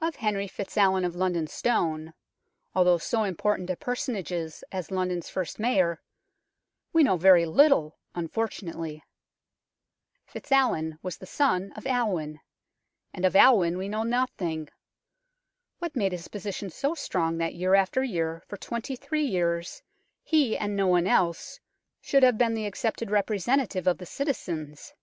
[0.00, 2.14] Of Henry FitzAlwin of London Stone,
[2.74, 6.00] although so important a personage as London's first Mayor,
[6.94, 9.02] we know very little, unfortunately.
[10.24, 12.40] FitzAlwin was the son of Alwin,
[13.12, 14.70] and of Alwin we know nothing.
[15.80, 19.82] What made his position so strong that year after year for twenty three years
[20.22, 21.60] he, and no one else,
[22.00, 24.94] should have been the accepted representative of the citizens